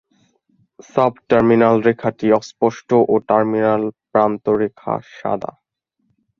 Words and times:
Sub-terminal 0.89 1.75
রেখাটি 1.87 2.27
অস্পষ্ট 2.39 2.89
ও 3.07 3.13
terminal 3.29 3.81
প্রান্তরেখা 4.11 4.93
সাদা। 5.11 5.51